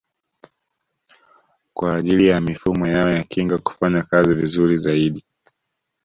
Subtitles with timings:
[1.73, 5.23] Kwa ajili ya mifumo yao ya kinga kufanya kazi vizuri zaidi